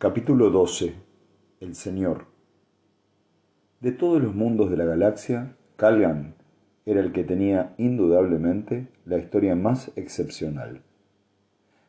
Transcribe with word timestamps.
Capítulo 0.00 0.50
12 0.50 0.94
El 1.58 1.74
Señor 1.74 2.26
De 3.80 3.90
todos 3.90 4.22
los 4.22 4.32
mundos 4.32 4.70
de 4.70 4.76
la 4.76 4.84
galaxia, 4.84 5.56
Calgan 5.74 6.36
era 6.86 7.00
el 7.00 7.10
que 7.10 7.24
tenía 7.24 7.74
indudablemente 7.78 8.86
la 9.06 9.18
historia 9.18 9.56
más 9.56 9.90
excepcional. 9.96 10.82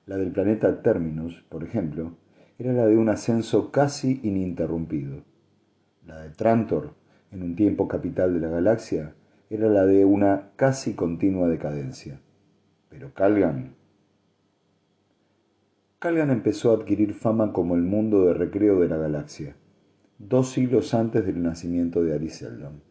La 0.07 0.17
del 0.17 0.31
planeta 0.31 0.81
Terminus, 0.81 1.43
por 1.49 1.63
ejemplo, 1.63 2.13
era 2.57 2.73
la 2.73 2.87
de 2.87 2.97
un 2.97 3.09
ascenso 3.09 3.69
casi 3.69 4.19
ininterrumpido. 4.23 5.21
La 6.07 6.19
de 6.19 6.31
Trantor, 6.31 6.95
en 7.31 7.43
un 7.43 7.55
tiempo 7.55 7.87
capital 7.87 8.33
de 8.33 8.39
la 8.39 8.49
galaxia, 8.49 9.13
era 9.51 9.69
la 9.69 9.85
de 9.85 10.03
una 10.05 10.49
casi 10.55 10.95
continua 10.95 11.47
decadencia. 11.47 12.19
Pero 12.89 13.13
Calgan 13.13 13.75
Calgan 15.99 16.29
empezó 16.29 16.71
a 16.71 16.75
adquirir 16.75 17.13
fama 17.13 17.51
como 17.51 17.75
el 17.75 17.81
mundo 17.81 18.23
de 18.23 18.33
recreo 18.33 18.79
de 18.79 18.87
la 18.87 18.95
galaxia, 18.95 19.57
dos 20.17 20.51
siglos 20.51 20.93
antes 20.93 21.25
del 21.25 21.43
nacimiento 21.43 22.01
de 22.01 22.15
Ariseldon. 22.15 22.81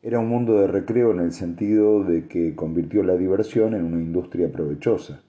Era 0.00 0.20
un 0.20 0.28
mundo 0.28 0.58
de 0.58 0.66
recreo 0.66 1.10
en 1.10 1.20
el 1.20 1.32
sentido 1.32 2.02
de 2.02 2.28
que 2.28 2.56
convirtió 2.56 3.02
la 3.02 3.18
diversión 3.18 3.74
en 3.74 3.84
una 3.84 4.00
industria 4.00 4.50
provechosa, 4.50 5.20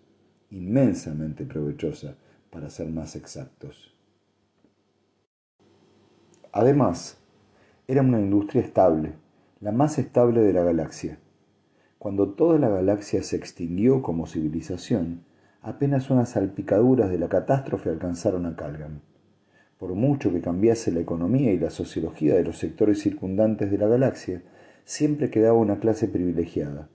inmensamente 0.52 1.44
provechosa, 1.44 2.16
para 2.50 2.70
ser 2.70 2.88
más 2.88 3.18
exactos. 3.18 3.94
Además, 6.54 7.18
era 7.90 8.04
una 8.04 8.22
industria 8.22 8.62
estable, 8.62 9.16
la 9.60 9.74
más 9.74 10.00
estable 10.00 10.40
de 10.40 10.54
la 10.54 10.64
galaxia. 10.64 11.20
Cuando 12.00 12.30
toda 12.30 12.58
la 12.58 12.70
galaxia 12.70 13.22
se 13.22 13.36
extinguió 13.36 14.02
como 14.02 14.28
civilización, 14.28 15.26
apenas 15.62 16.10
unas 16.10 16.30
salpicaduras 16.30 17.10
de 17.10 17.20
la 17.20 17.30
catástrofe 17.30 17.90
alcanzaron 17.90 18.46
a 18.46 18.56
Calgan. 18.56 19.02
Por 19.78 19.94
mucho 19.94 20.32
que 20.32 20.42
cambiase 20.42 20.92
la 20.92 21.00
economía 21.00 21.52
y 21.52 21.60
la 21.60 21.70
sociología 21.70 22.36
de 22.36 22.44
los 22.44 22.58
sectores 22.58 23.00
circundantes 23.00 23.72
de 23.72 23.78
la 23.78 23.88
galaxia, 23.88 24.44
siempre 24.86 25.30
quedaba 25.30 25.58
una 25.58 25.80
clase 25.80 26.08
privilegiada. 26.08 26.90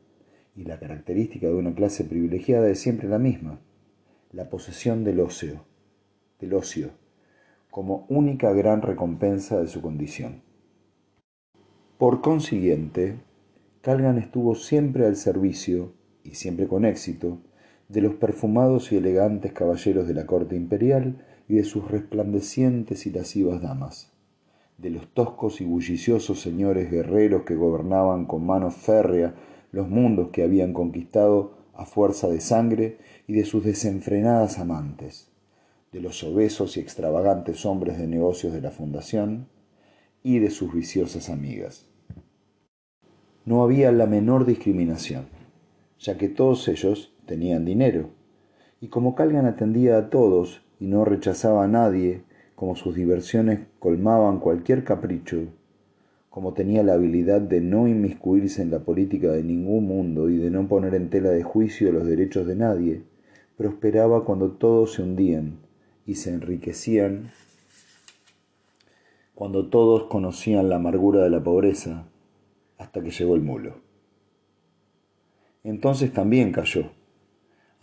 Y 0.54 0.64
la 0.64 0.78
característica 0.78 1.46
de 1.46 1.54
una 1.54 1.74
clase 1.74 2.04
privilegiada 2.04 2.68
es 2.68 2.80
siempre 2.80 3.08
la 3.08 3.18
misma, 3.18 3.60
la 4.32 4.48
posesión 4.48 5.04
del 5.04 5.20
ocio, 5.20 5.64
del 6.40 6.54
ocio, 6.54 6.90
como 7.70 8.06
única 8.08 8.52
gran 8.52 8.82
recompensa 8.82 9.60
de 9.60 9.68
su 9.68 9.82
condición. 9.82 10.42
Por 11.98 12.20
consiguiente, 12.20 13.16
Calgan 13.82 14.18
estuvo 14.18 14.54
siempre 14.54 15.06
al 15.06 15.16
servicio, 15.16 15.92
y 16.24 16.34
siempre 16.34 16.66
con 16.66 16.84
éxito, 16.84 17.38
de 17.88 18.00
los 18.00 18.14
perfumados 18.14 18.90
y 18.92 18.96
elegantes 18.96 19.52
caballeros 19.52 20.08
de 20.08 20.14
la 20.14 20.26
corte 20.26 20.56
imperial 20.56 21.24
y 21.48 21.56
de 21.56 21.64
sus 21.64 21.88
resplandecientes 21.88 23.06
y 23.06 23.10
lascivas 23.10 23.62
damas, 23.62 24.12
de 24.78 24.90
los 24.90 25.08
toscos 25.14 25.60
y 25.60 25.64
bulliciosos 25.64 26.40
señores 26.40 26.90
guerreros 26.90 27.42
que 27.42 27.54
gobernaban 27.54 28.26
con 28.26 28.44
mano 28.44 28.70
férrea 28.70 29.34
los 29.70 29.88
mundos 29.88 30.30
que 30.30 30.42
habían 30.42 30.72
conquistado 30.72 31.54
a 31.74 31.84
fuerza 31.84 32.28
de 32.28 32.40
sangre 32.40 32.98
y 33.26 33.34
de 33.34 33.44
sus 33.44 33.64
desenfrenadas 33.64 34.58
amantes, 34.58 35.28
de 35.92 36.00
los 36.00 36.24
obesos 36.24 36.76
y 36.76 36.80
extravagantes 36.80 37.64
hombres 37.64 37.98
de 37.98 38.06
negocios 38.06 38.52
de 38.52 38.60
la 38.60 38.70
fundación 38.70 39.48
y 40.22 40.40
de 40.40 40.50
sus 40.50 40.72
viciosas 40.72 41.30
amigas. 41.30 41.86
No 43.44 43.62
había 43.62 43.92
la 43.92 44.06
menor 44.06 44.44
discriminación, 44.44 45.26
ya 46.00 46.18
que 46.18 46.28
todos 46.28 46.66
ellos 46.68 47.15
tenían 47.26 47.64
dinero. 47.64 48.10
Y 48.80 48.88
como 48.88 49.14
Calgan 49.14 49.46
atendía 49.46 49.98
a 49.98 50.10
todos 50.10 50.62
y 50.80 50.86
no 50.86 51.04
rechazaba 51.04 51.64
a 51.64 51.68
nadie, 51.68 52.22
como 52.54 52.76
sus 52.76 52.94
diversiones 52.94 53.60
colmaban 53.78 54.40
cualquier 54.40 54.84
capricho, 54.84 55.48
como 56.30 56.54
tenía 56.54 56.82
la 56.82 56.94
habilidad 56.94 57.40
de 57.40 57.60
no 57.60 57.88
inmiscuirse 57.88 58.62
en 58.62 58.70
la 58.70 58.80
política 58.80 59.32
de 59.32 59.42
ningún 59.42 59.86
mundo 59.86 60.28
y 60.30 60.36
de 60.36 60.50
no 60.50 60.68
poner 60.68 60.94
en 60.94 61.10
tela 61.10 61.30
de 61.30 61.42
juicio 61.42 61.92
los 61.92 62.06
derechos 62.06 62.46
de 62.46 62.56
nadie, 62.56 63.02
prosperaba 63.56 64.24
cuando 64.24 64.52
todos 64.52 64.94
se 64.94 65.02
hundían 65.02 65.58
y 66.06 66.14
se 66.16 66.32
enriquecían, 66.32 67.30
cuando 69.34 69.68
todos 69.68 70.04
conocían 70.04 70.68
la 70.68 70.76
amargura 70.76 71.22
de 71.22 71.30
la 71.30 71.42
pobreza, 71.42 72.06
hasta 72.78 73.02
que 73.02 73.10
llegó 73.10 73.34
el 73.34 73.42
mulo. 73.42 73.76
Entonces 75.64 76.12
también 76.12 76.52
cayó 76.52 76.90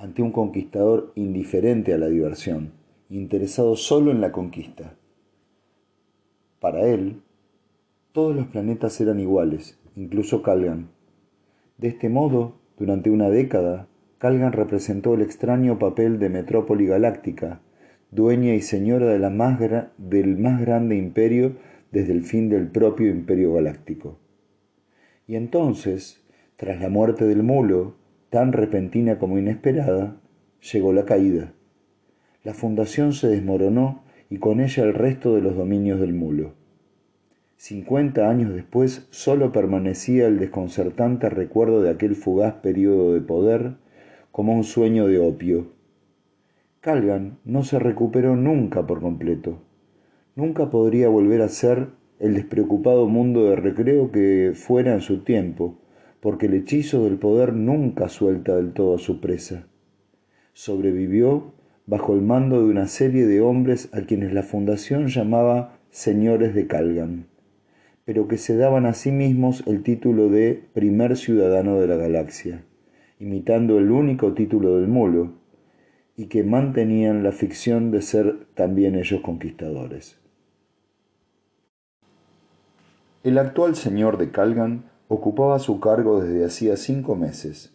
ante 0.04 0.22
un 0.22 0.34
conquistador 0.34 1.14
indiferente 1.16 1.94
a 1.94 1.98
la 1.98 2.08
diversión, 2.08 2.74
interesado 3.10 3.78
solo 3.78 4.12
en 4.12 4.20
la 4.20 4.34
conquista. 4.34 4.96
Para 6.60 6.82
él, 6.82 7.22
todos 8.12 8.36
los 8.36 8.48
planetas 8.48 9.00
eran 9.00 9.22
iguales, 9.22 9.80
incluso 9.96 10.42
Calgan. 10.42 10.90
De 11.78 11.88
este 11.88 12.10
modo, 12.10 12.56
durante 12.78 13.12
una 13.12 13.30
década, 13.30 13.88
Calgan 14.18 14.52
representó 14.52 15.14
el 15.14 15.22
extraño 15.22 15.80
papel 15.80 16.20
de 16.20 16.28
metrópoli 16.28 16.86
galáctica, 16.86 17.62
dueña 18.12 18.56
y 18.56 18.62
señora 18.62 19.06
de 19.06 19.20
la 19.20 19.30
del 19.98 20.38
más 20.38 20.60
grande 20.60 20.98
imperio 20.98 21.54
desde 21.94 22.12
el 22.12 22.24
fin 22.24 22.50
del 22.50 22.68
propio 22.68 23.10
imperio 23.10 23.54
galáctico. 23.54 24.18
Y 25.28 25.38
entonces, 25.38 26.22
tras 26.58 26.82
la 26.82 26.90
muerte 26.90 27.24
del 27.24 27.42
mulo, 27.42 28.03
tan 28.34 28.52
repentina 28.52 29.20
como 29.20 29.38
inesperada, 29.38 30.18
llegó 30.74 30.92
la 30.92 31.06
caída. 31.06 31.54
La 32.44 32.56
fundación 32.56 33.14
se 33.14 33.28
desmoronó 33.28 34.02
y 34.28 34.40
con 34.40 34.60
ella 34.60 34.82
el 34.86 34.96
resto 34.96 35.36
de 35.36 35.42
los 35.42 35.56
dominios 35.56 36.00
del 36.00 36.16
mulo. 36.16 36.54
Cincuenta 37.58 38.32
años 38.32 38.52
después 38.52 39.08
sólo 39.12 39.52
permanecía 39.52 40.26
el 40.26 40.40
desconcertante 40.40 41.30
recuerdo 41.30 41.84
de 41.84 41.92
aquel 41.92 42.16
fugaz 42.16 42.56
periodo 42.56 43.14
de 43.14 43.22
poder 43.22 43.76
como 44.32 44.56
un 44.56 44.64
sueño 44.64 45.06
de 45.06 45.20
opio. 45.20 45.68
Calgan 46.80 47.38
no 47.46 47.64
se 47.64 47.78
recuperó 47.78 48.36
nunca 48.36 48.88
por 48.88 49.00
completo. 49.00 49.60
Nunca 50.36 50.72
podría 50.72 51.08
volver 51.08 51.44
a 51.44 51.50
ser 51.50 51.90
el 52.18 52.34
despreocupado 52.34 53.08
mundo 53.08 53.48
de 53.48 53.58
recreo 53.58 54.12
que 54.12 54.54
fuera 54.56 54.96
en 54.96 55.02
su 55.02 55.20
tiempo, 55.20 55.78
porque 56.24 56.46
el 56.46 56.54
hechizo 56.54 57.04
del 57.04 57.18
poder 57.18 57.52
nunca 57.52 58.08
suelta 58.08 58.56
del 58.56 58.72
todo 58.72 58.96
a 58.96 58.98
su 58.98 59.20
presa. 59.20 59.68
Sobrevivió 60.54 61.54
bajo 61.86 62.14
el 62.14 62.22
mando 62.22 62.60
de 62.64 62.72
una 62.72 62.88
serie 62.88 63.26
de 63.28 63.42
hombres 63.42 63.90
a 63.92 64.04
quienes 64.04 64.32
la 64.32 64.44
fundación 64.44 65.08
llamaba 65.08 65.80
señores 65.90 66.56
de 66.56 66.66
Calgan, 66.66 67.28
pero 68.06 68.30
que 68.30 68.38
se 68.38 68.56
daban 68.56 68.86
a 68.86 68.94
sí 68.94 69.12
mismos 69.12 69.66
el 69.68 69.84
título 69.84 70.30
de 70.30 70.64
primer 70.74 71.18
ciudadano 71.18 71.78
de 71.82 71.88
la 71.88 71.98
galaxia, 71.98 72.64
imitando 73.20 73.78
el 73.78 73.92
único 73.92 74.32
título 74.34 74.80
del 74.80 74.88
mulo, 74.88 75.34
y 76.16 76.28
que 76.28 76.44
mantenían 76.44 77.24
la 77.24 77.34
ficción 77.34 77.92
de 77.92 78.02
ser 78.02 78.46
también 78.54 78.96
ellos 78.96 79.20
conquistadores. 79.20 80.22
El 83.26 83.38
actual 83.38 83.76
señor 83.76 84.18
de 84.18 84.32
Calgan 84.32 84.93
ocupaba 85.14 85.60
su 85.60 85.80
cargo 85.80 86.22
desde 86.22 86.46
hacía 86.46 86.78
cinco 86.78 87.16
meses. 87.16 87.74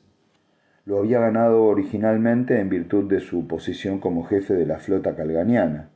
Lo 0.84 0.98
había 0.98 1.20
ganado 1.20 1.64
originalmente 1.64 2.60
en 2.60 2.68
virtud 2.68 3.08
de 3.08 3.20
su 3.20 3.46
posición 3.46 3.98
como 3.98 4.24
jefe 4.24 4.54
de 4.54 4.66
la 4.66 4.78
flota 4.78 5.14
calganiana 5.14 5.90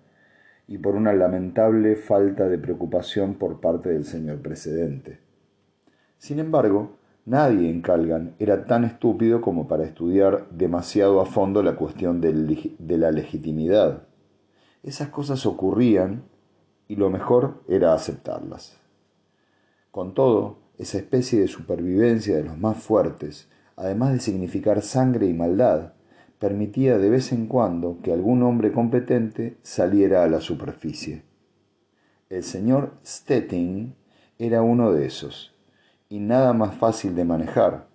y 0.69 0.79
por 0.79 0.95
una 0.95 1.13
lamentable 1.13 1.97
falta 1.97 2.49
de 2.49 2.59
preocupación 2.59 3.35
por 3.35 3.61
parte 3.61 3.91
del 3.91 4.05
señor 4.05 4.41
precedente. 4.41 5.19
Sin 6.19 6.39
embargo, 6.39 6.99
nadie 7.25 7.69
en 7.69 7.83
Calgan 7.83 8.35
era 8.39 8.67
tan 8.67 8.85
estúpido 8.85 9.41
como 9.41 9.67
para 9.67 9.85
estudiar 9.85 10.49
demasiado 10.51 11.21
a 11.21 11.27
fondo 11.27 11.63
la 11.63 11.75
cuestión 11.75 12.21
de 12.21 12.99
la 12.99 13.11
legitimidad. 13.11 14.05
Esas 14.83 15.09
cosas 15.09 15.45
ocurrían 15.47 16.23
y 16.89 16.97
lo 16.97 17.11
mejor 17.11 17.63
era 17.69 17.95
aceptarlas. 17.95 18.79
Con 19.91 20.15
todo, 20.15 20.62
esa 20.83 20.99
especie 20.99 21.41
de 21.41 21.49
supervivencia 21.49 22.37
de 22.37 22.43
los 22.43 22.59
más 22.59 22.77
fuertes, 22.77 23.49
además 23.77 24.13
de 24.13 24.21
significar 24.21 24.83
sangre 24.83 25.27
y 25.27 25.33
maldad, 25.33 25.93
permitía 26.41 26.99
de 26.99 27.09
vez 27.09 27.31
en 27.31 27.47
cuando 27.47 27.99
que 28.03 28.13
algún 28.13 28.43
hombre 28.43 28.73
competente 28.73 29.59
saliera 29.63 30.25
a 30.25 30.29
la 30.29 30.41
superficie. 30.41 31.23
El 32.29 32.43
señor 32.43 32.95
Stettin 33.07 33.95
era 34.39 34.63
uno 34.63 34.93
de 34.93 35.07
esos, 35.07 35.55
y 36.09 36.19
nada 36.19 36.53
más 36.53 36.75
fácil 36.75 37.15
de 37.15 37.25
manejar, 37.25 37.87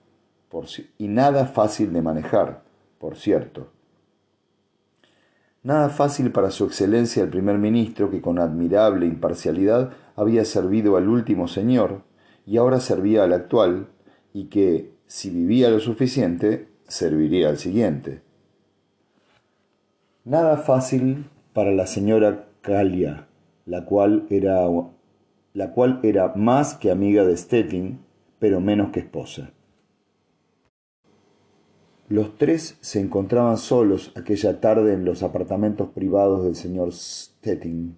por, 0.48 0.66
y 0.98 1.10
nada 1.10 1.46
fácil 1.46 1.92
de 1.92 2.02
manejar, 2.02 2.64
por 3.00 3.18
cierto. 3.18 3.74
Nada 5.62 5.90
fácil 5.90 6.32
para 6.32 6.52
su 6.52 6.64
excelencia 6.64 7.24
el 7.24 7.30
primer 7.30 7.58
ministro 7.58 8.10
que 8.10 8.22
con 8.22 8.40
admirable 8.40 9.06
imparcialidad 9.06 9.92
había 10.16 10.46
servido 10.46 10.96
al 10.96 11.10
último 11.10 11.50
señor, 11.50 12.07
y 12.48 12.58
ahora 12.58 12.80
servía 12.80 13.26
al 13.26 13.34
actual 13.34 13.90
y 14.34 14.46
que, 14.46 14.94
si 15.06 15.30
vivía 15.30 15.70
lo 15.70 15.80
suficiente, 15.80 16.70
serviría 16.88 17.50
al 17.50 17.58
siguiente. 17.58 18.22
Nada 20.24 20.58
fácil 20.58 21.26
para 21.54 21.72
la 21.72 21.86
señora 21.88 22.48
Kalia, 22.62 23.28
la 23.66 23.84
cual 23.86 24.26
era, 24.30 24.66
la 25.54 25.72
cual 25.74 26.00
era 26.04 26.34
más 26.36 26.74
que 26.74 26.90
amiga 26.90 27.26
de 27.26 27.36
Stettin, 27.36 28.00
pero 28.40 28.62
menos 28.62 28.92
que 28.92 29.02
esposa. 29.02 29.52
Los 32.08 32.38
tres 32.38 32.78
se 32.80 33.02
encontraban 33.02 33.58
solos 33.58 34.14
aquella 34.16 34.62
tarde 34.62 34.94
en 34.94 35.04
los 35.04 35.22
apartamentos 35.22 35.90
privados 35.90 36.46
del 36.46 36.56
señor 36.56 36.94
Stettin. 36.94 37.98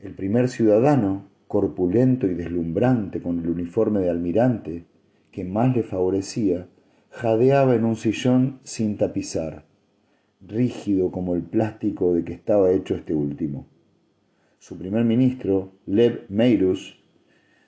El 0.00 0.14
primer 0.14 0.48
ciudadano, 0.48 1.28
corpulento 1.48 2.26
y 2.26 2.34
deslumbrante 2.34 3.20
con 3.20 3.40
el 3.40 3.48
uniforme 3.48 4.00
de 4.00 4.10
almirante, 4.10 4.84
que 5.30 5.44
más 5.44 5.74
le 5.76 5.82
favorecía, 5.82 6.66
jadeaba 7.10 7.74
en 7.74 7.84
un 7.84 7.96
sillón 7.96 8.58
sin 8.62 8.96
tapizar, 8.96 9.64
rígido 10.40 11.10
como 11.10 11.34
el 11.34 11.42
plástico 11.42 12.14
de 12.14 12.24
que 12.24 12.32
estaba 12.32 12.72
hecho 12.72 12.94
este 12.94 13.14
último. 13.14 13.66
Su 14.58 14.76
primer 14.76 15.04
ministro, 15.04 15.72
Lev 15.86 16.26
Meirus, 16.28 16.98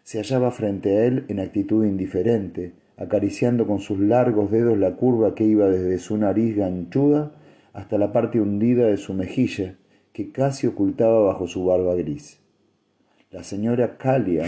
se 0.03 0.19
hallaba 0.19 0.51
frente 0.51 0.97
a 0.97 1.05
él 1.05 1.25
en 1.29 1.39
actitud 1.39 1.85
indiferente, 1.85 2.73
acariciando 2.97 3.67
con 3.67 3.79
sus 3.79 4.01
largos 4.01 4.51
dedos 4.51 4.77
la 4.77 4.97
curva 4.97 5.35
que 5.35 5.45
iba 5.45 5.69
desde 5.69 5.99
su 5.99 6.17
nariz 6.17 6.57
ganchuda 6.57 7.33
hasta 7.73 7.99
la 7.99 8.13
parte 8.13 8.41
hundida 8.41 8.87
de 8.87 8.97
su 8.97 9.15
mejilla, 9.15 9.77
que 10.13 10.33
casi 10.33 10.67
ocultaba 10.67 11.21
bajo 11.21 11.47
su 11.47 11.65
barba 11.65 11.95
gris. 11.95 12.41
La 13.31 13.45
señora 13.45 13.99
Kalia 13.99 14.47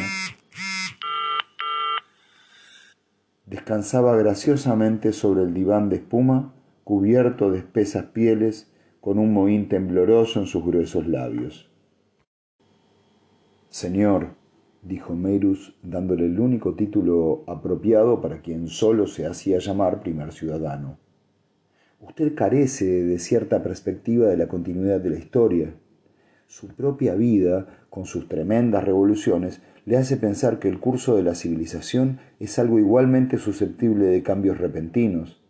descansaba 3.44 4.16
graciosamente 4.16 5.12
sobre 5.12 5.42
el 5.42 5.52
diván 5.52 5.90
de 5.90 5.96
espuma, 5.96 6.54
cubierto 6.82 7.50
de 7.50 7.58
espesas 7.58 8.06
pieles, 8.06 8.72
con 9.02 9.18
un 9.18 9.34
mohín 9.34 9.68
tembloroso 9.68 10.40
en 10.40 10.46
sus 10.46 10.64
gruesos 10.64 11.06
labios. 11.06 11.70
Señor, 13.68 14.28
dijo 14.80 15.14
Meirus, 15.14 15.76
dándole 15.82 16.24
el 16.24 16.40
único 16.40 16.74
título 16.74 17.44
apropiado 17.48 18.22
para 18.22 18.40
quien 18.40 18.68
solo 18.68 19.06
se 19.06 19.26
hacía 19.26 19.58
llamar 19.58 20.00
primer 20.00 20.32
ciudadano. 20.32 20.98
Usted 22.00 22.34
carece 22.34 22.86
de 22.86 23.18
cierta 23.18 23.62
perspectiva 23.62 24.28
de 24.28 24.38
la 24.38 24.48
continuidad 24.48 25.00
de 25.00 25.10
la 25.10 25.18
historia. 25.18 25.74
Su 26.50 26.66
propia 26.66 27.14
vida, 27.14 27.84
con 27.90 28.06
sus 28.06 28.26
tremendas 28.26 28.82
revoluciones, 28.82 29.62
le 29.86 29.96
hace 29.96 30.16
pensar 30.16 30.58
que 30.58 30.68
el 30.68 30.80
curso 30.80 31.14
de 31.14 31.22
la 31.22 31.36
civilización 31.36 32.18
es 32.40 32.58
algo 32.58 32.80
igualmente 32.80 33.38
susceptible 33.38 34.06
de 34.06 34.24
cambios 34.24 34.58
repentinos. 34.58 35.40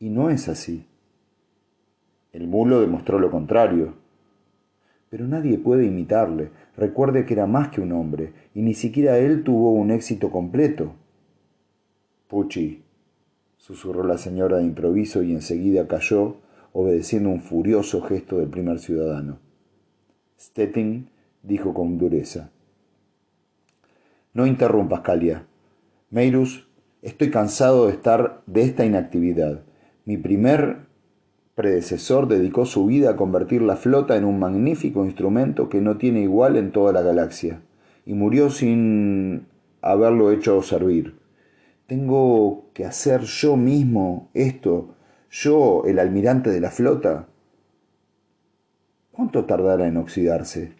Y 0.00 0.10
no 0.10 0.28
es 0.28 0.48
así. 0.48 0.86
El 2.32 2.48
mulo 2.48 2.80
demostró 2.80 3.20
lo 3.20 3.30
contrario. 3.30 3.94
Pero 5.08 5.28
nadie 5.28 5.56
puede 5.56 5.86
imitarle. 5.86 6.50
Recuerde 6.76 7.26
que 7.26 7.34
era 7.34 7.46
más 7.46 7.68
que 7.68 7.80
un 7.80 7.92
hombre, 7.92 8.32
y 8.52 8.62
ni 8.62 8.74
siquiera 8.74 9.18
él 9.18 9.44
tuvo 9.44 9.70
un 9.70 9.92
éxito 9.92 10.32
completo. 10.32 10.94
Pucci, 12.26 12.82
susurró 13.56 14.02
la 14.02 14.18
señora 14.18 14.56
de 14.56 14.64
improviso 14.64 15.22
y 15.22 15.30
enseguida 15.30 15.86
cayó, 15.86 16.38
obedeciendo 16.72 17.28
un 17.28 17.40
furioso 17.40 18.02
gesto 18.02 18.38
del 18.38 18.48
primer 18.48 18.80
ciudadano. 18.80 19.49
Stettin 20.40 21.10
dijo 21.42 21.74
con 21.74 21.98
dureza. 21.98 22.50
No 24.32 24.46
interrumpas, 24.46 25.00
Calia. 25.00 25.44
Meirus, 26.08 26.66
estoy 27.02 27.30
cansado 27.30 27.86
de 27.86 27.92
estar 27.92 28.42
de 28.46 28.62
esta 28.62 28.86
inactividad. 28.86 29.60
Mi 30.06 30.16
primer 30.16 30.86
predecesor 31.54 32.26
dedicó 32.26 32.64
su 32.64 32.86
vida 32.86 33.10
a 33.10 33.16
convertir 33.16 33.60
la 33.60 33.76
flota 33.76 34.16
en 34.16 34.24
un 34.24 34.38
magnífico 34.38 35.04
instrumento 35.04 35.68
que 35.68 35.82
no 35.82 35.98
tiene 35.98 36.22
igual 36.22 36.56
en 36.56 36.72
toda 36.72 36.92
la 36.94 37.02
galaxia, 37.02 37.60
y 38.06 38.14
murió 38.14 38.48
sin 38.48 39.46
haberlo 39.82 40.30
hecho 40.30 40.62
servir. 40.62 41.18
¿Tengo 41.86 42.70
que 42.72 42.86
hacer 42.86 43.22
yo 43.22 43.58
mismo 43.58 44.30
esto, 44.32 44.94
yo, 45.30 45.82
el 45.86 45.98
almirante 45.98 46.50
de 46.50 46.60
la 46.60 46.70
flota? 46.70 47.28
¿Cuánto 49.20 49.44
tardará 49.44 49.86
en 49.86 49.98
oxidarse? 49.98 50.72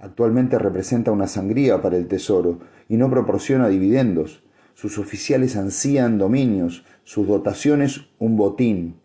Actualmente 0.00 0.58
representa 0.58 1.12
una 1.12 1.28
sangría 1.28 1.80
para 1.80 1.96
el 1.96 2.08
tesoro 2.08 2.58
y 2.88 2.96
no 2.96 3.08
proporciona 3.08 3.68
dividendos. 3.68 4.42
Sus 4.74 4.98
oficiales 4.98 5.54
ansían 5.54 6.18
dominios, 6.18 6.84
sus 7.04 7.28
dotaciones 7.28 8.08
un 8.18 8.36
botín. 8.36 8.96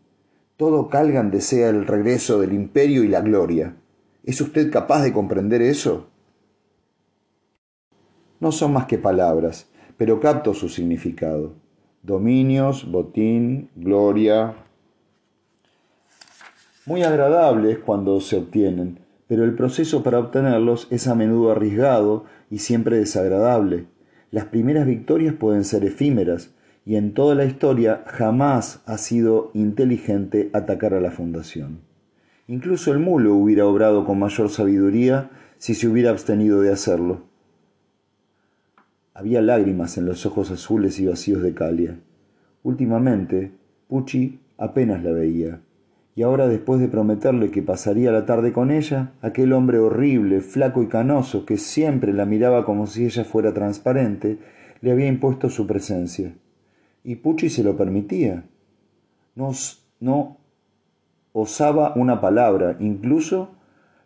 Todo 0.57 0.89
Calgan 0.89 1.29
desea 1.29 1.69
el 1.69 1.85
regreso 1.85 2.39
del 2.41 2.53
imperio 2.53 3.03
y 3.03 3.09
la 3.09 3.21
gloria. 3.21 3.75
¿Es 4.23 4.41
usted 4.41 4.71
capaz 4.71 5.03
de 5.03 5.13
comprender 5.13 5.61
eso? 5.61 6.07
No 8.39 8.51
son 8.51 8.73
más 8.73 8.87
que 8.87 8.97
palabras, 8.97 9.69
pero 9.97 10.19
capto 10.19 10.55
su 10.55 10.67
significado. 10.67 11.53
Dominios, 12.01 12.89
botín, 12.89 13.69
gloria. 13.75 14.55
Muy 16.87 17.03
agradables 17.03 17.77
cuando 17.77 18.19
se 18.21 18.37
obtienen, 18.37 18.99
pero 19.27 19.43
el 19.43 19.53
proceso 19.53 20.01
para 20.01 20.17
obtenerlos 20.17 20.87
es 20.89 21.07
a 21.07 21.13
menudo 21.13 21.51
arriesgado 21.51 22.25
y 22.49 22.57
siempre 22.57 22.97
desagradable. 22.97 23.85
Las 24.31 24.45
primeras 24.45 24.87
victorias 24.87 25.35
pueden 25.35 25.63
ser 25.63 25.85
efímeras, 25.85 26.55
y 26.83 26.95
en 26.95 27.13
toda 27.13 27.35
la 27.35 27.45
historia 27.45 28.03
jamás 28.07 28.81
ha 28.87 28.97
sido 28.97 29.51
inteligente 29.53 30.49
atacar 30.53 30.95
a 30.95 31.01
la 31.01 31.11
fundación. 31.11 31.81
Incluso 32.47 32.91
el 32.91 32.97
mulo 32.97 33.35
hubiera 33.35 33.67
obrado 33.67 34.03
con 34.03 34.17
mayor 34.17 34.49
sabiduría 34.49 35.29
si 35.59 35.75
se 35.75 35.87
hubiera 35.87 36.09
abstenido 36.09 36.61
de 36.61 36.71
hacerlo. 36.71 37.21
Había 39.13 39.43
lágrimas 39.43 39.99
en 39.99 40.07
los 40.07 40.25
ojos 40.25 40.49
azules 40.49 40.99
y 40.99 41.05
vacíos 41.05 41.43
de 41.43 41.53
Calia. 41.53 41.99
Últimamente, 42.63 43.51
Pucci 43.87 44.39
apenas 44.57 45.03
la 45.03 45.11
veía, 45.11 45.61
y 46.15 46.23
ahora 46.23 46.47
después 46.47 46.79
de 46.79 46.87
prometerle 46.87 47.51
que 47.51 47.61
pasaría 47.61 48.11
la 48.11 48.25
tarde 48.25 48.51
con 48.51 48.71
ella, 48.71 49.13
aquel 49.21 49.53
hombre 49.53 49.79
horrible, 49.79 50.41
flaco 50.41 50.83
y 50.83 50.87
canoso, 50.87 51.45
que 51.45 51.57
siempre 51.57 52.13
la 52.13 52.25
miraba 52.25 52.65
como 52.65 52.87
si 52.87 53.05
ella 53.05 53.23
fuera 53.23 53.53
transparente, 53.53 54.39
le 54.81 54.91
había 54.91 55.07
impuesto 55.07 55.49
su 55.49 55.67
presencia 55.67 56.33
y 57.03 57.15
Pucci 57.15 57.49
se 57.49 57.63
lo 57.63 57.75
permitía. 57.75 58.45
No, 59.35 59.51
no 59.99 60.37
osaba 61.33 61.93
una 61.95 62.21
palabra, 62.21 62.77
incluso 62.79 63.49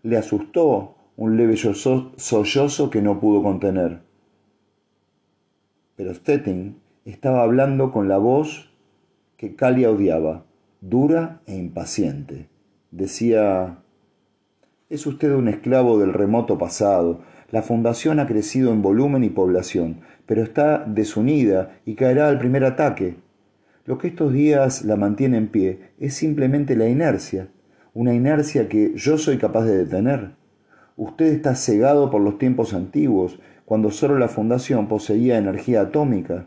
le 0.03 0.17
asustó 0.17 0.95
un 1.17 1.37
leve 1.37 1.57
sollozo 1.57 2.89
que 2.89 3.01
no 3.01 3.19
pudo 3.19 3.41
contener. 3.41 4.01
Pero 5.95 6.13
Stettin 6.13 6.77
estaba 7.05 7.43
hablando 7.43 7.91
con 7.91 8.07
la 8.07 8.17
voz 8.17 8.71
que 9.37 9.55
Calia 9.55 9.91
odiaba, 9.91 10.45
dura 10.87 11.41
e 11.47 11.55
impaciente. 11.55 12.47
Decía, 12.91 13.79
es 14.87 15.07
usted 15.07 15.33
un 15.33 15.47
esclavo 15.47 15.97
del 15.97 16.13
remoto 16.13 16.59
pasado, 16.59 17.21
la 17.49 17.63
fundación 17.63 18.19
ha 18.19 18.27
crecido 18.27 18.71
en 18.71 18.83
volumen 18.83 19.23
y 19.23 19.31
población, 19.31 20.01
pero 20.27 20.43
está 20.43 20.85
desunida 20.85 21.79
y 21.85 21.95
caerá 21.95 22.27
al 22.27 22.37
primer 22.37 22.63
ataque. 22.65 23.15
Lo 23.85 23.97
que 23.97 24.09
estos 24.09 24.31
días 24.31 24.85
la 24.85 24.95
mantiene 24.95 25.37
en 25.37 25.47
pie 25.47 25.79
es 25.99 26.13
simplemente 26.13 26.75
la 26.75 26.87
inercia, 26.87 27.47
una 27.95 28.13
inercia 28.13 28.69
que 28.69 28.93
yo 28.95 29.17
soy 29.17 29.39
capaz 29.39 29.65
de 29.65 29.77
detener. 29.77 30.35
Usted 30.97 31.25
está 31.25 31.55
cegado 31.55 32.11
por 32.11 32.21
los 32.21 32.37
tiempos 32.37 32.75
antiguos, 32.75 33.39
cuando 33.65 33.89
solo 33.89 34.19
la 34.19 34.27
fundación 34.27 34.87
poseía 34.87 35.39
energía 35.39 35.81
atómica. 35.81 36.45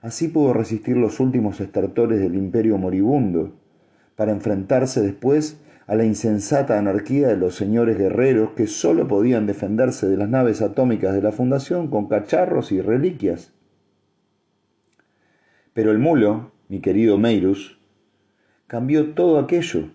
Así 0.00 0.28
pudo 0.28 0.54
resistir 0.54 0.96
los 0.96 1.20
últimos 1.20 1.60
estertores 1.60 2.18
del 2.18 2.34
imperio 2.34 2.78
moribundo, 2.78 3.52
para 4.16 4.32
enfrentarse 4.32 5.00
después 5.02 5.58
a 5.86 5.94
la 5.94 6.04
insensata 6.04 6.78
anarquía 6.78 7.28
de 7.28 7.36
los 7.36 7.54
señores 7.54 7.98
guerreros 7.98 8.50
que 8.56 8.66
sólo 8.66 9.06
podían 9.06 9.46
defenderse 9.46 10.08
de 10.08 10.16
las 10.16 10.28
naves 10.28 10.62
atómicas 10.62 11.14
de 11.14 11.22
la 11.22 11.32
Fundación 11.32 11.88
con 11.88 12.08
cacharros 12.08 12.72
y 12.72 12.80
reliquias. 12.80 13.52
Pero 15.74 15.90
el 15.90 15.98
mulo, 15.98 16.52
mi 16.68 16.80
querido 16.80 17.18
Meirus, 17.18 17.78
cambió 18.66 19.12
todo 19.14 19.38
aquello, 19.38 19.90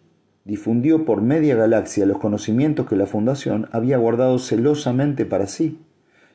difundió 0.46 1.06
por 1.06 1.22
media 1.22 1.56
galaxia 1.56 2.06
los 2.06 2.20
conocimientos 2.20 2.88
que 2.88 2.96
la 2.96 3.08
Fundación 3.08 3.68
había 3.72 3.98
guardado 3.98 4.38
celosamente 4.38 5.26
para 5.26 5.48
sí, 5.48 5.80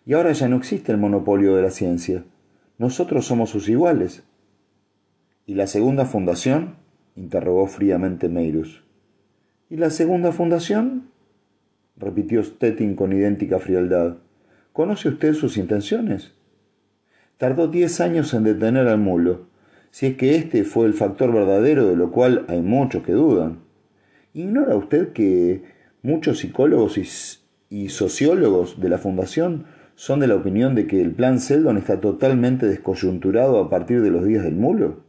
y 0.06 0.14
ahora 0.14 0.32
ya 0.32 0.48
no 0.48 0.56
existe 0.56 0.92
el 0.92 0.98
monopolio 0.98 1.54
de 1.54 1.62
la 1.62 1.70
ciencia. 1.70 2.24
Nosotros 2.76 3.26
somos 3.26 3.50
sus 3.50 3.68
iguales. 3.68 4.24
¿Y 5.46 5.54
la 5.54 5.66
segunda 5.66 6.04
fundación? 6.04 6.76
Interrogó 7.16 7.66
fríamente 7.66 8.28
Meirus. 8.28 8.82
¿Y 9.70 9.76
la 9.76 9.90
segunda 9.90 10.32
fundación? 10.32 11.10
repitió 11.96 12.42
Stettin 12.42 12.96
con 12.96 13.12
idéntica 13.12 13.58
frialdad. 13.58 14.16
¿Conoce 14.72 15.08
usted 15.08 15.34
sus 15.34 15.56
intenciones? 15.56 16.32
Tardó 17.38 17.68
diez 17.68 18.00
años 18.00 18.34
en 18.34 18.44
detener 18.44 18.88
al 18.88 18.98
mulo, 18.98 19.46
si 19.90 20.06
es 20.06 20.16
que 20.16 20.36
este 20.36 20.64
fue 20.64 20.86
el 20.86 20.94
factor 20.94 21.32
verdadero 21.32 21.88
de 21.88 21.96
lo 21.96 22.10
cual 22.10 22.44
hay 22.48 22.60
muchos 22.60 23.04
que 23.04 23.12
dudan. 23.12 23.60
¿Ignora 24.32 24.76
usted 24.76 25.12
que 25.12 25.62
Muchos 26.04 26.40
psicólogos 26.40 26.98
y, 27.70 27.88
sociólogos 27.88 28.78
de 28.78 28.90
la 28.90 28.98
Fundación 28.98 29.64
son 29.94 30.20
de 30.20 30.26
la 30.26 30.34
opinión 30.34 30.74
de 30.74 30.86
que 30.86 31.00
el 31.00 31.12
plan 31.12 31.40
Seldon 31.40 31.78
está 31.78 31.98
totalmente 31.98 32.66
descoyunturado 32.66 33.58
a 33.58 33.70
partir 33.70 34.02
de 34.02 34.10
los 34.10 34.26
días 34.26 34.44
del 34.44 34.54
mulo. 34.54 35.00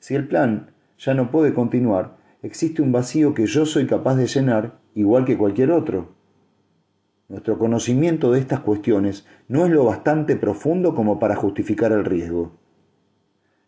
Si 0.00 0.14
el 0.14 0.26
plan 0.26 0.70
ya 0.98 1.14
no 1.14 1.30
puede 1.30 1.54
continuar, 1.54 2.16
existe 2.42 2.82
un 2.82 2.92
vacío 2.92 3.34
que 3.34 3.46
yo 3.46 3.66
soy 3.66 3.86
capaz 3.86 4.16
de 4.16 4.26
llenar 4.26 4.78
igual 4.94 5.24
que 5.24 5.38
cualquier 5.38 5.70
otro. 5.70 6.14
Nuestro 7.28 7.58
conocimiento 7.58 8.30
de 8.32 8.40
estas 8.40 8.60
cuestiones 8.60 9.26
no 9.48 9.64
es 9.64 9.72
lo 9.72 9.84
bastante 9.84 10.36
profundo 10.36 10.94
como 10.94 11.18
para 11.18 11.36
justificar 11.36 11.92
el 11.92 12.04
riesgo. 12.04 12.52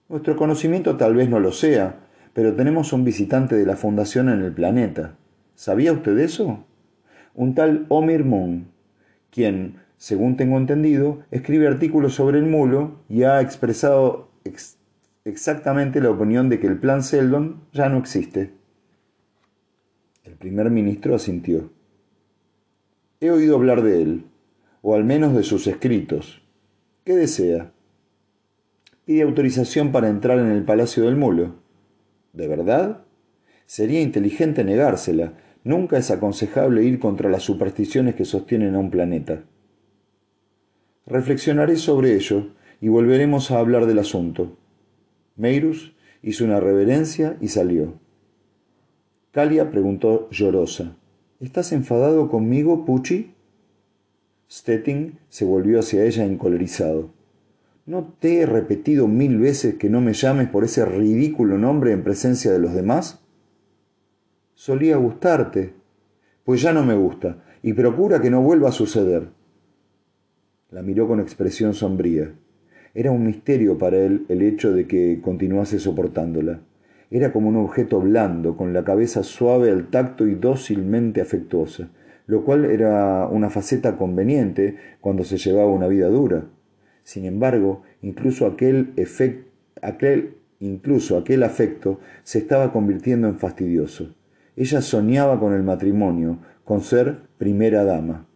Nuestro 0.08 0.36
conocimiento 0.36 0.96
tal 0.96 1.14
vez 1.14 1.28
no 1.28 1.40
lo 1.40 1.52
sea, 1.52 2.00
pero 2.32 2.54
tenemos 2.54 2.92
un 2.92 3.02
visitante 3.02 3.56
de 3.56 3.66
la 3.66 3.76
Fundación 3.76 4.28
en 4.28 4.42
el 4.42 4.52
planeta. 4.52 5.16
¿Sabía 5.54 5.92
usted 5.92 6.18
eso? 6.18 6.64
Un 7.34 7.54
tal 7.54 7.86
Omir 7.88 8.24
Moon, 8.24 8.68
quien, 9.30 9.76
según 9.96 10.36
tengo 10.36 10.58
entendido, 10.58 11.20
escribe 11.30 11.66
artículos 11.66 12.14
sobre 12.14 12.38
el 12.38 12.44
mulo 12.44 13.00
y 13.08 13.22
ha 13.22 13.40
expresado 13.40 14.28
exactamente 15.26 16.00
la 16.00 16.10
opinión 16.10 16.48
de 16.48 16.60
que 16.60 16.68
el 16.68 16.78
plan 16.78 17.02
Seldon 17.02 17.62
ya 17.72 17.88
no 17.88 17.98
existe. 17.98 18.52
El 20.22 20.34
primer 20.36 20.70
ministro 20.70 21.16
asintió. 21.16 21.72
He 23.18 23.30
oído 23.30 23.56
hablar 23.56 23.82
de 23.82 24.02
él, 24.02 24.26
o 24.82 24.94
al 24.94 25.04
menos 25.04 25.34
de 25.34 25.42
sus 25.42 25.66
escritos. 25.66 26.42
¿Qué 27.04 27.16
desea? 27.16 27.72
Pide 29.04 29.22
autorización 29.22 29.90
para 29.90 30.08
entrar 30.08 30.38
en 30.38 30.46
el 30.46 30.64
Palacio 30.64 31.04
del 31.04 31.16
Mulo. 31.16 31.56
¿De 32.32 32.46
verdad? 32.46 33.04
Sería 33.66 34.00
inteligente 34.00 34.62
negársela. 34.62 35.32
Nunca 35.64 35.98
es 35.98 36.12
aconsejable 36.12 36.84
ir 36.84 37.00
contra 37.00 37.28
las 37.30 37.42
supersticiones 37.42 38.14
que 38.14 38.24
sostienen 38.24 38.76
a 38.76 38.78
un 38.78 38.90
planeta. 38.90 39.42
Reflexionaré 41.04 41.76
sobre 41.76 42.14
ello 42.14 42.52
y 42.80 42.88
volveremos 42.88 43.50
a 43.50 43.58
hablar 43.58 43.86
del 43.86 43.98
asunto. 43.98 44.56
Meirus 45.36 45.94
hizo 46.22 46.44
una 46.44 46.60
reverencia 46.60 47.36
y 47.40 47.48
salió. 47.48 47.94
Calia 49.30 49.70
preguntó 49.70 50.28
llorosa. 50.30 50.96
¿Estás 51.40 51.72
enfadado 51.72 52.30
conmigo, 52.30 52.84
Pucci? 52.86 53.34
Stettin 54.50 55.18
se 55.28 55.44
volvió 55.44 55.80
hacia 55.80 56.04
ella 56.04 56.24
encolerizado. 56.24 57.10
¿No 57.84 58.14
te 58.18 58.40
he 58.40 58.46
repetido 58.46 59.06
mil 59.06 59.38
veces 59.38 59.74
que 59.74 59.90
no 59.90 60.00
me 60.00 60.14
llames 60.14 60.48
por 60.48 60.64
ese 60.64 60.84
ridículo 60.84 61.58
nombre 61.58 61.92
en 61.92 62.02
presencia 62.02 62.50
de 62.50 62.58
los 62.58 62.72
demás? 62.72 63.20
Solía 64.54 64.96
gustarte. 64.96 65.74
Pues 66.44 66.62
ya 66.62 66.72
no 66.72 66.84
me 66.84 66.94
gusta, 66.94 67.44
y 67.62 67.74
procura 67.74 68.22
que 68.22 68.30
no 68.30 68.40
vuelva 68.40 68.70
a 68.70 68.72
suceder. 68.72 69.28
La 70.70 70.82
miró 70.82 71.06
con 71.06 71.20
expresión 71.20 71.74
sombría. 71.74 72.34
Era 72.96 73.10
un 73.10 73.26
misterio 73.26 73.76
para 73.76 73.98
él 73.98 74.24
el 74.30 74.40
hecho 74.40 74.72
de 74.72 74.86
que 74.86 75.20
continuase 75.20 75.78
soportándola. 75.78 76.60
Era 77.10 77.30
como 77.30 77.50
un 77.50 77.56
objeto 77.56 78.00
blando, 78.00 78.56
con 78.56 78.72
la 78.72 78.84
cabeza 78.84 79.22
suave 79.22 79.70
al 79.70 79.88
tacto 79.90 80.26
y 80.26 80.34
dócilmente 80.34 81.20
afectuosa, 81.20 81.90
lo 82.26 82.42
cual 82.42 82.64
era 82.64 83.28
una 83.28 83.50
faceta 83.50 83.98
conveniente 83.98 84.78
cuando 85.02 85.24
se 85.24 85.36
llevaba 85.36 85.70
una 85.70 85.88
vida 85.88 86.08
dura. 86.08 86.46
Sin 87.02 87.26
embargo, 87.26 87.82
incluso 88.00 88.46
aquel, 88.46 88.94
aquel, 89.82 90.34
incluso 90.60 91.18
aquel 91.18 91.42
afecto 91.42 92.00
se 92.22 92.38
estaba 92.38 92.72
convirtiendo 92.72 93.28
en 93.28 93.38
fastidioso. 93.38 94.14
Ella 94.56 94.80
soñaba 94.80 95.38
con 95.38 95.52
el 95.52 95.62
matrimonio, 95.62 96.38
con 96.64 96.80
ser 96.80 97.18
primera 97.36 97.84
dama. 97.84 98.26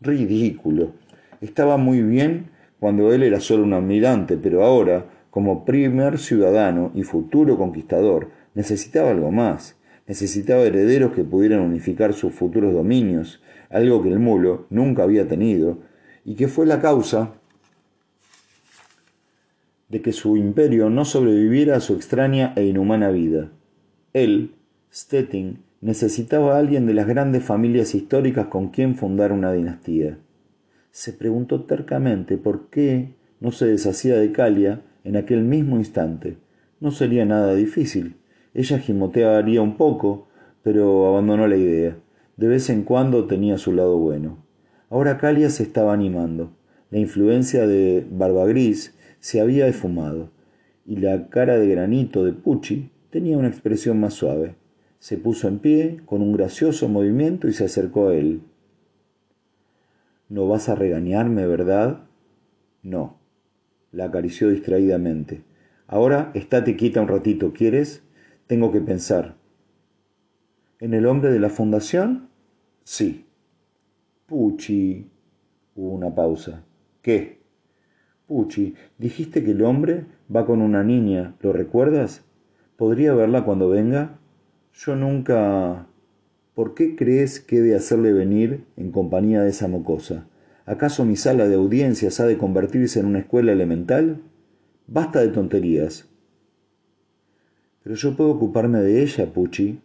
Ridículo. 0.00 0.92
Estaba 1.40 1.78
muy 1.78 2.00
bien 2.00 2.53
cuando 2.84 3.14
él 3.14 3.22
era 3.22 3.40
solo 3.40 3.64
un 3.64 3.72
almirante, 3.72 4.36
pero 4.36 4.62
ahora, 4.62 5.06
como 5.30 5.64
primer 5.64 6.18
ciudadano 6.18 6.92
y 6.94 7.02
futuro 7.02 7.56
conquistador, 7.56 8.28
necesitaba 8.52 9.12
algo 9.12 9.30
más. 9.30 9.78
Necesitaba 10.06 10.64
herederos 10.64 11.14
que 11.14 11.24
pudieran 11.24 11.60
unificar 11.60 12.12
sus 12.12 12.34
futuros 12.34 12.74
dominios, 12.74 13.40
algo 13.70 14.02
que 14.02 14.10
el 14.10 14.18
mulo 14.18 14.66
nunca 14.68 15.02
había 15.02 15.26
tenido, 15.26 15.78
y 16.26 16.34
que 16.34 16.46
fue 16.46 16.66
la 16.66 16.82
causa 16.82 17.32
de 19.88 20.02
que 20.02 20.12
su 20.12 20.36
imperio 20.36 20.90
no 20.90 21.06
sobreviviera 21.06 21.76
a 21.76 21.80
su 21.80 21.94
extraña 21.94 22.52
e 22.54 22.66
inhumana 22.66 23.08
vida. 23.08 23.50
Él, 24.12 24.56
Stettin, 24.92 25.60
necesitaba 25.80 26.54
a 26.54 26.58
alguien 26.58 26.84
de 26.84 26.92
las 26.92 27.06
grandes 27.06 27.44
familias 27.44 27.94
históricas 27.94 28.48
con 28.48 28.68
quien 28.68 28.94
fundar 28.94 29.32
una 29.32 29.54
dinastía. 29.54 30.18
Se 30.94 31.12
preguntó 31.12 31.64
tercamente 31.64 32.38
por 32.38 32.68
qué 32.70 33.16
no 33.40 33.50
se 33.50 33.66
deshacía 33.66 34.14
de 34.14 34.30
Calia 34.30 34.82
en 35.02 35.16
aquel 35.16 35.42
mismo 35.42 35.76
instante. 35.76 36.36
No 36.78 36.92
sería 36.92 37.24
nada 37.24 37.52
difícil. 37.56 38.14
Ella 38.54 38.78
gimotearía 38.78 39.60
un 39.60 39.76
poco, 39.76 40.28
pero 40.62 41.08
abandonó 41.08 41.48
la 41.48 41.56
idea. 41.56 41.96
De 42.36 42.46
vez 42.46 42.70
en 42.70 42.84
cuando 42.84 43.26
tenía 43.26 43.58
su 43.58 43.72
lado 43.72 43.98
bueno. 43.98 44.38
Ahora 44.88 45.18
Calia 45.18 45.50
se 45.50 45.64
estaba 45.64 45.92
animando. 45.92 46.52
La 46.92 47.00
influencia 47.00 47.66
de 47.66 48.06
Barba 48.08 48.46
Gris 48.46 48.94
se 49.18 49.40
había 49.40 49.66
esfumado, 49.66 50.30
y 50.86 50.98
la 50.98 51.28
cara 51.28 51.58
de 51.58 51.66
granito 51.66 52.24
de 52.24 52.34
Pucci 52.34 52.92
tenía 53.10 53.36
una 53.36 53.48
expresión 53.48 53.98
más 53.98 54.14
suave. 54.14 54.54
Se 55.00 55.16
puso 55.16 55.48
en 55.48 55.58
pie 55.58 56.02
con 56.06 56.22
un 56.22 56.32
gracioso 56.34 56.88
movimiento 56.88 57.48
y 57.48 57.52
se 57.52 57.64
acercó 57.64 58.10
a 58.10 58.14
él. 58.14 58.42
¿No 60.28 60.48
vas 60.48 60.68
a 60.68 60.74
regañarme, 60.74 61.46
verdad? 61.46 62.06
No, 62.82 63.18
la 63.92 64.06
acarició 64.06 64.48
distraídamente. 64.48 65.44
Ahora 65.86 66.30
estate 66.34 66.76
quieta 66.76 67.00
un 67.00 67.08
ratito, 67.08 67.52
¿quieres? 67.52 68.02
Tengo 68.46 68.72
que 68.72 68.80
pensar. 68.80 69.36
¿En 70.80 70.94
el 70.94 71.06
hombre 71.06 71.30
de 71.30 71.40
la 71.40 71.50
fundación? 71.50 72.28
Sí. 72.82 73.26
Puchi. 74.26 75.10
Hubo 75.74 75.94
una 75.94 76.14
pausa. 76.14 76.64
¿Qué? 77.02 77.40
Puchi, 78.26 78.74
dijiste 78.98 79.44
que 79.44 79.50
el 79.50 79.62
hombre 79.62 80.06
va 80.34 80.46
con 80.46 80.62
una 80.62 80.82
niña, 80.82 81.36
¿lo 81.40 81.52
recuerdas? 81.52 82.24
¿Podría 82.76 83.12
verla 83.14 83.44
cuando 83.44 83.68
venga? 83.68 84.18
Yo 84.72 84.96
nunca... 84.96 85.86
¿Por 86.54 86.74
qué 86.74 86.94
crees 86.94 87.40
que 87.40 87.58
he 87.58 87.62
de 87.62 87.74
hacerle 87.74 88.12
venir 88.12 88.64
en 88.76 88.92
compañía 88.92 89.42
de 89.42 89.50
esa 89.50 89.66
mocosa? 89.66 90.28
¿Acaso 90.66 91.04
mi 91.04 91.16
sala 91.16 91.48
de 91.48 91.56
audiencias 91.56 92.20
ha 92.20 92.26
de 92.26 92.38
convertirse 92.38 93.00
en 93.00 93.06
una 93.06 93.18
escuela 93.18 93.50
elemental? 93.50 94.22
Basta 94.86 95.20
de 95.20 95.28
tonterías. 95.28 96.08
Pero 97.82 97.96
yo 97.96 98.16
puedo 98.16 98.30
ocuparme 98.30 98.78
de 98.78 99.02
ella, 99.02 99.26
Pucci. 99.32 99.80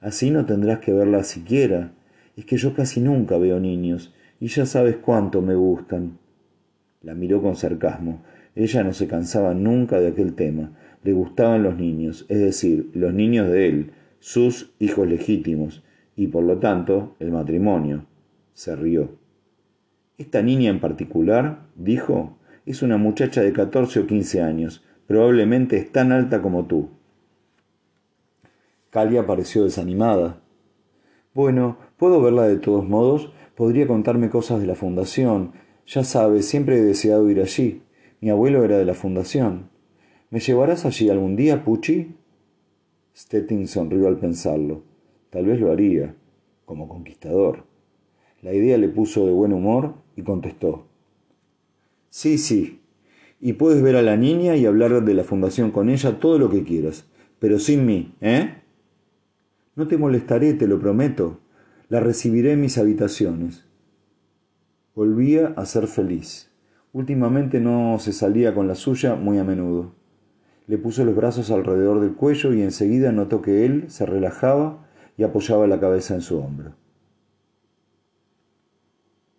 Así 0.00 0.30
no 0.30 0.46
tendrás 0.46 0.80
que 0.80 0.94
verla 0.94 1.24
siquiera. 1.24 1.92
Es 2.36 2.46
que 2.46 2.56
yo 2.56 2.74
casi 2.74 3.02
nunca 3.02 3.36
veo 3.36 3.60
niños, 3.60 4.14
y 4.40 4.48
ya 4.48 4.64
sabes 4.64 4.96
cuánto 4.96 5.42
me 5.42 5.54
gustan. 5.54 6.18
La 7.02 7.14
miró 7.14 7.42
con 7.42 7.54
sarcasmo. 7.54 8.22
Ella 8.56 8.82
no 8.82 8.94
se 8.94 9.06
cansaba 9.06 9.52
nunca 9.52 10.00
de 10.00 10.08
aquel 10.08 10.34
tema. 10.34 10.72
Le 11.02 11.12
gustaban 11.12 11.62
los 11.62 11.76
niños, 11.76 12.24
es 12.30 12.38
decir, 12.38 12.90
los 12.94 13.12
niños 13.12 13.50
de 13.50 13.68
él, 13.68 13.90
sus 14.20 14.72
hijos 14.78 15.06
legítimos, 15.06 15.83
y 16.16 16.28
por 16.28 16.44
lo 16.44 16.58
tanto 16.58 17.16
el 17.18 17.30
matrimonio. 17.30 18.06
Se 18.52 18.76
rió. 18.76 19.10
Esta 20.16 20.42
niña 20.42 20.70
en 20.70 20.80
particular, 20.80 21.66
dijo, 21.74 22.38
es 22.66 22.82
una 22.82 22.96
muchacha 22.96 23.42
de 23.42 23.52
catorce 23.52 24.00
o 24.00 24.06
quince 24.06 24.40
años, 24.40 24.84
probablemente 25.06 25.76
es 25.76 25.90
tan 25.90 26.12
alta 26.12 26.40
como 26.40 26.66
tú. 26.66 26.90
Calia 28.90 29.26
pareció 29.26 29.64
desanimada. 29.64 30.40
Bueno, 31.34 31.78
puedo 31.96 32.22
verla 32.22 32.46
de 32.46 32.58
todos 32.58 32.88
modos. 32.88 33.32
Podría 33.56 33.88
contarme 33.88 34.30
cosas 34.30 34.60
de 34.60 34.68
la 34.68 34.76
fundación. 34.76 35.52
Ya 35.84 36.04
sabes, 36.04 36.46
siempre 36.46 36.78
he 36.78 36.82
deseado 36.82 37.28
ir 37.28 37.40
allí. 37.40 37.82
Mi 38.20 38.30
abuelo 38.30 38.62
era 38.62 38.78
de 38.78 38.84
la 38.84 38.94
fundación. 38.94 39.68
¿Me 40.30 40.38
llevarás 40.38 40.86
allí 40.86 41.10
algún 41.10 41.34
día, 41.34 41.64
Pucci? 41.64 42.14
Stettin 43.16 43.66
sonrió 43.66 44.06
al 44.06 44.18
pensarlo. 44.18 44.82
Tal 45.34 45.46
vez 45.46 45.58
lo 45.60 45.72
haría, 45.72 46.14
como 46.64 46.88
conquistador. 46.88 47.64
La 48.40 48.54
idea 48.54 48.78
le 48.78 48.88
puso 48.88 49.26
de 49.26 49.32
buen 49.32 49.52
humor 49.52 49.94
y 50.14 50.22
contestó. 50.22 50.86
Sí, 52.08 52.38
sí. 52.38 52.82
Y 53.40 53.54
puedes 53.54 53.82
ver 53.82 53.96
a 53.96 54.02
la 54.02 54.16
niña 54.16 54.54
y 54.54 54.64
hablar 54.64 55.04
de 55.04 55.12
la 55.12 55.24
fundación 55.24 55.72
con 55.72 55.88
ella 55.88 56.20
todo 56.20 56.38
lo 56.38 56.50
que 56.50 56.62
quieras, 56.62 57.10
pero 57.40 57.58
sin 57.58 57.84
mí, 57.84 58.14
¿eh? 58.20 58.62
No 59.74 59.88
te 59.88 59.98
molestaré, 59.98 60.54
te 60.54 60.68
lo 60.68 60.78
prometo. 60.78 61.40
La 61.88 61.98
recibiré 61.98 62.52
en 62.52 62.60
mis 62.60 62.78
habitaciones. 62.78 63.64
Volvía 64.94 65.52
a 65.56 65.66
ser 65.66 65.88
feliz. 65.88 66.48
Últimamente 66.92 67.58
no 67.58 67.98
se 67.98 68.12
salía 68.12 68.54
con 68.54 68.68
la 68.68 68.76
suya 68.76 69.16
muy 69.16 69.38
a 69.38 69.44
menudo. 69.44 69.94
Le 70.68 70.78
puso 70.78 71.04
los 71.04 71.16
brazos 71.16 71.50
alrededor 71.50 71.98
del 71.98 72.14
cuello 72.14 72.54
y 72.54 72.62
enseguida 72.62 73.10
notó 73.10 73.42
que 73.42 73.66
él 73.66 73.86
se 73.88 74.06
relajaba 74.06 74.84
y 75.16 75.22
apoyaba 75.22 75.66
la 75.66 75.80
cabeza 75.80 76.14
en 76.14 76.20
su 76.20 76.38
hombro. 76.38 76.72